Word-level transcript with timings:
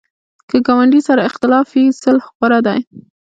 که 0.49 0.57
ګاونډي 0.67 1.01
سره 1.07 1.21
اختلاف 1.29 1.67
وي، 1.75 1.85
صلح 2.01 2.23
غوره 2.35 2.59
ده 2.65 2.75